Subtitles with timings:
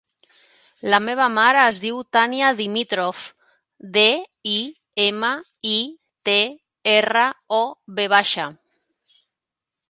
[0.91, 3.19] La meva mare es diu Tània Dimitrov:
[3.97, 4.05] de,
[4.53, 4.57] i,
[5.05, 5.31] ema,
[5.73, 5.77] i,
[6.31, 6.37] te,
[6.97, 7.29] erra,
[7.61, 7.61] o,
[8.01, 8.49] ve baixa.